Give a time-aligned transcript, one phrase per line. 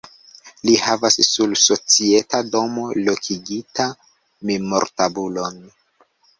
[0.69, 3.89] Li havas sur Societa domo lokigita
[4.51, 5.65] memortabulon.